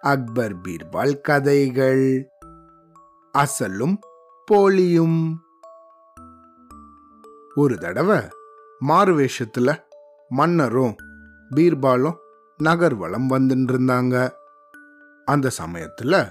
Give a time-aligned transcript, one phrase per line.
[0.00, 2.30] அக்பர் பீர்பால் கதைகள்.
[3.38, 3.98] அசலும்
[4.46, 5.42] போலியும்.
[7.54, 8.20] ஒரு தடவை
[8.78, 9.76] மாறு வேஷத்துல
[10.28, 10.96] மன்னரும்
[11.54, 12.16] பீர்பாலும்
[12.62, 14.30] நகர்வலம் வந்துட்டு இருந்தாங்க
[15.24, 16.30] அந்த சமயத்துல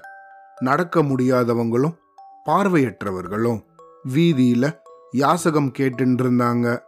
[0.62, 1.98] நடக்க முடியாதவங்களும்
[2.46, 3.66] பார்வையற்றவர்களும்
[4.08, 4.80] வீதியில
[5.12, 6.82] யாசகம் கேட்டுட்டு இருந்தாங்க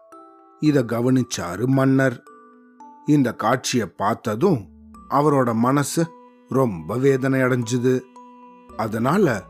[0.59, 2.23] இத கவனிச்சாரு மன்னர்.
[3.09, 4.67] இந்த காட்சியை பார்த்ததும்
[5.09, 6.07] அவரோட மனசு
[6.47, 8.01] ரொம்ப வேதனை அடைஞ்சுது.
[8.77, 9.43] அதனால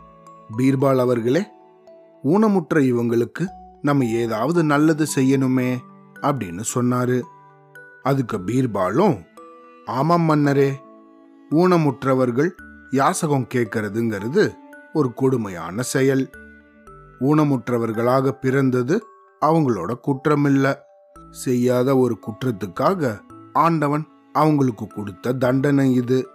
[0.57, 1.45] பீர்பால் அவர்களே
[2.23, 3.45] ஊனமுற்ற இவங்களுக்கு
[3.81, 5.77] நம்ம ஏதாவது நல்லது செய்யணுமே
[6.21, 7.21] அப்படின்னு சொன்னாரு.
[8.03, 9.25] அதுக்கு பீர்பாலும்
[9.85, 10.73] ஆமாம் மன்னரே
[11.51, 12.49] ஊனமுற்றவர்கள்
[12.91, 14.53] யாசகம் கேட்கறதுங்கிறது
[14.93, 16.29] ஒரு கொடுமையான செயல்.
[17.19, 19.03] ஊனமுற்றவர்களாக பிறந்தது
[19.45, 20.75] அவங்களோட குற்றமில்ல.
[21.31, 23.19] செய்யாத ஒரு குற்றத்துக்காக
[23.53, 26.27] ஆண்டவன் அவங்களுக்கு கொடுத்த தண்டனை இது.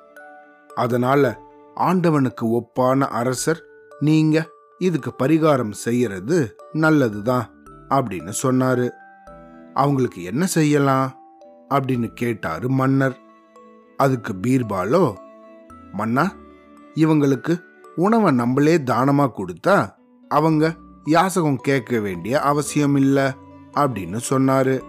[0.75, 1.41] அதனால
[1.75, 3.65] ஆண்டவனுக்கு ஒப்பான அரசர்
[4.01, 7.49] நீங்க இதுக்கு பரிகாரம் செய்யறது நல்லதுதான்
[7.89, 8.91] அப்படின்னு சொன்னாரு.
[9.75, 11.15] அவங்களுக்கு என்ன செய்யலாம்?
[11.71, 13.19] அப்படின்னு கேட்டாரு மன்னர்.
[13.97, 15.15] அதுக்கு பீர்பாலோ
[15.93, 16.33] மன்னா
[16.95, 17.63] இவங்களுக்கு
[17.97, 19.95] உணவை நம்மளே தானமா கொடுத்தா
[20.29, 20.75] அவங்க
[21.05, 23.25] யாசகம் கேட்க வேண்டிய அவசியம் இல்லை
[23.75, 24.81] அப்படின்னு சொன்னாரு.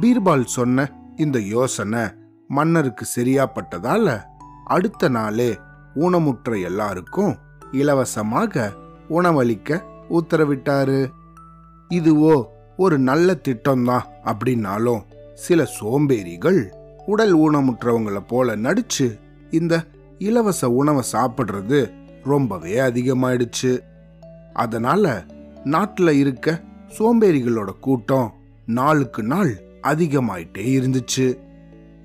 [0.00, 2.02] பீர்பால் சொன்ன இந்த யோசனை
[2.48, 4.22] மன்னருக்கு சரியாப்பட்டதால
[4.64, 5.58] அடுத்த நாளே
[5.94, 7.36] ஊனமுற்ற எல்லாருக்கும்
[7.72, 8.72] இலவசமாக
[9.08, 11.00] உணவளிக்க உத்தரவிட்டாரு.
[11.88, 12.44] இதுவோ
[12.76, 15.02] ஒரு நல்ல திட்டம்தான் அப்படின்னாலும்
[15.34, 16.60] சில சோம்பேறிகள்
[17.06, 19.06] உடல் ஊனமுற்றவங்கள போல நடிச்சு
[19.50, 19.84] இந்த
[20.18, 21.80] இலவச உணவை சாப்பிடுறது
[22.24, 23.72] ரொம்பவே அதிகமாயிடுச்சு.
[24.54, 25.24] அதனால
[25.64, 26.60] நாட்டில் இருக்க
[26.98, 28.34] சோம்பேறிகளோட கூட்டம்
[28.66, 31.38] நாளுக்கு நாள் அதிகமாயிட்டே இருந்துச்சு.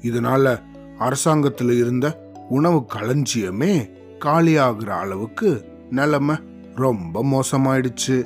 [0.02, 0.62] இதனால
[1.00, 6.36] அரசாங்கத்துல இருந்த உணவு களஞ்சியமே காலியாகிற அளவுக்கு நிலைமை
[6.76, 8.26] ரொம்ப மோசமாயிடுச்சு.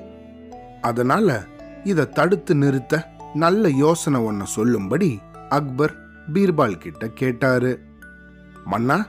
[0.82, 1.44] அதனால
[1.84, 5.96] இத தடுத்து நிறுத்த நல்ல யோசனை ஒன்ன சொல்லும்படி அக்பர்
[6.34, 7.80] பீர்பால் கிட்ட கேட்டாரு.
[8.66, 9.06] மன்னா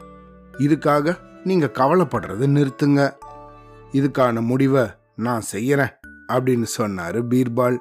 [0.59, 3.11] இதுக்காக நீங்க கவலைப்படுறத நிறுத்துங்க.
[3.93, 4.87] இதுக்கான முடிவை
[5.17, 5.91] நான் செய்யறேன்
[6.29, 7.77] அப்படின்னு சொன்னாரு பீர்பால்.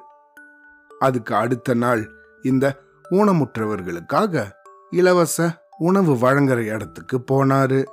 [0.99, 2.16] அதுக்கு அடுத்த நாள்
[2.47, 2.79] இந்த
[3.11, 4.51] ஊனமுற்றவர்களுக்காக
[4.89, 7.83] இலவச உணவு வழங்குற இடத்துக்கு போனாரு.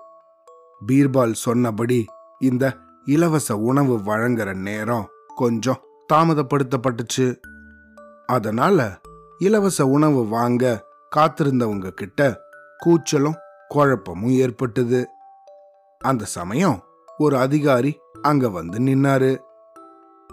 [0.86, 2.04] பீர்பால் சொன்னபடி
[2.38, 5.80] இந்த இலவச உணவு வழங்குற நேரம் கொஞ்சம்
[6.12, 7.36] தாமதப்படுத்தப்பட்டுச்சு.
[8.26, 9.00] அதனால
[9.38, 10.84] இலவச உணவு வாங்க
[11.16, 12.38] காத்திருந்தவங்க கிட்ட
[12.86, 13.38] கூச்சலும்
[13.68, 15.08] குழப்பமும் ஏற்பட்டது.
[15.98, 16.82] அந்த சமயம்
[17.18, 19.38] ஒரு அதிகாரி அங்க வந்து நின்னாரு.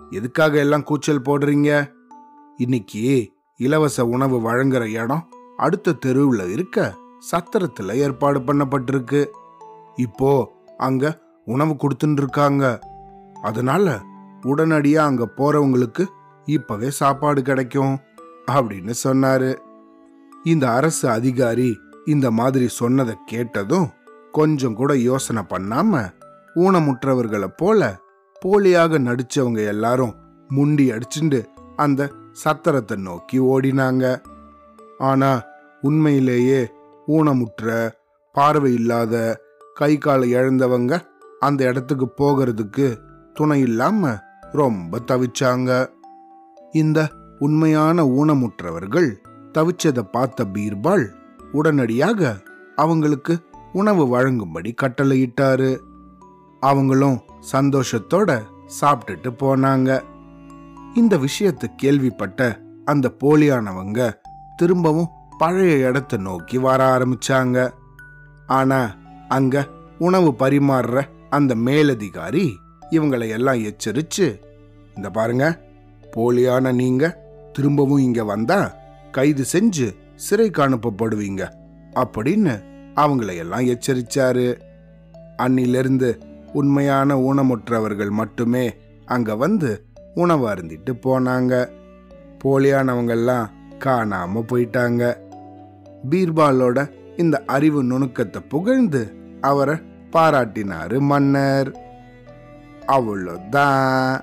[0.09, 1.91] எதுக்காக எல்லாம் கூச்சல் போடுறீங்க?
[2.57, 3.31] இன்னைக்கு
[3.66, 5.23] இலவச உணவு வழங்குற இடம்
[5.57, 6.77] அடுத்த தெருவில் இருக்க
[7.31, 9.22] சத்திரத்தில் ஏற்பாடு பண்ணப்பட்டிருக்கு.
[10.05, 10.31] இப்போ
[10.88, 11.11] அங்க
[11.47, 12.63] உணவு கொடுத்துட்டு இருக்காங்க
[13.41, 13.85] அதனால
[14.51, 16.03] உடனடியா அங்க போறவங்களுக்கு
[16.47, 17.95] இப்பவே சாப்பாடு கிடைக்கும்
[18.51, 19.51] அப்படின்னு சொன்னாரு.
[20.44, 21.69] இந்த அரசு அதிகாரி
[22.05, 23.88] இந்த மாதிரி சொன்னதை கேட்டதும்
[24.38, 26.01] கொஞ்சம் கூட யோசனை பண்ணாம
[26.55, 27.91] ஊனமுற்றவர்களை போல
[28.35, 30.16] போலியாக நடிச்சவங்க எல்லாரும்
[30.50, 31.39] முண்டி அடிச்சுண்டு
[31.75, 34.22] அந்த சத்திரத்தை நோக்கி ஓடினாங்க.
[34.97, 35.44] ஆனா
[35.81, 36.72] உண்மையிலேயே
[37.08, 37.92] ஊனமுற்ற
[38.34, 39.42] பார்வை இல்லாத
[39.74, 41.00] கை கால் இழந்தவங்க
[41.40, 42.97] அந்த இடத்துக்கு போகிறதுக்கு
[43.34, 44.18] துணை இல்லாம
[44.52, 45.90] ரொம்ப தவிச்சாங்க.
[46.72, 47.08] இந்த
[47.40, 49.16] உண்மையான ஊனமுற்றவர்கள்
[49.53, 51.06] தவிச்சதை பார்த்த பீர்பால்
[51.52, 52.38] உடனடியாக
[52.75, 53.38] அவங்களுக்கு
[53.74, 55.80] உணவு வழங்கும்படி கட்டளையிட்டாரு.
[56.59, 57.22] அவங்களும்
[57.52, 58.42] சந்தோஷத்தோட
[58.81, 60.02] சாப்பிட்டுட்டு போனாங்க.
[60.96, 64.13] இந்த விஷயத்தை கேள்விப்பட்ட அந்த போலியானவங்க
[64.56, 67.72] திரும்பவும் பழைய இடத்த நோக்கி வர ஆரம்பிச்சாங்க.
[68.47, 68.96] ஆனா
[69.28, 72.53] அங்க உணவு பரிமாறுற அந்த மேலதிகாரி
[72.91, 74.40] இவங்களை எல்லாம் எச்சரிச்சு
[74.96, 75.62] இந்த பாருங்க
[76.16, 77.19] போலியான நீங்க
[77.53, 78.75] திரும்பவும் இங்க வந்தா
[79.12, 81.51] கைது செஞ்சு சிறைக்கு அனுப்பப்படுவீங்க
[81.95, 82.63] அப்படின்னு
[82.95, 84.57] அவங்களை எல்லாம் எச்சரிச்சாரு.
[85.38, 86.21] அன்னிலிருந்து
[86.54, 88.74] உண்மையான ஊனமுற்றவர்கள் மட்டுமே
[89.06, 91.69] அங்க வந்து உணவு அருந்திட்டு போனாங்க.
[92.44, 93.48] போலியானவங்கெல்லாம்
[93.80, 95.16] காணாம போயிட்டாங்க.
[96.10, 99.75] பீர்பாலோட இந்த அறிவு நுணுக்கத்தை புகழ்ந்து அவரை
[100.12, 101.80] பாராட்டினாரு மன்னர்.
[102.88, 104.22] அவ்வளோதான்.